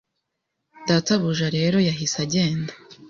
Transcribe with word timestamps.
Databuja 0.87 1.47
rero 1.57 1.77
yahise 1.87 2.15
agenda 2.25 2.71